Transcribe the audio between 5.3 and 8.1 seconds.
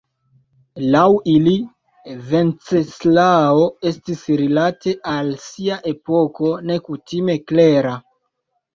sia epoko nekutime klera.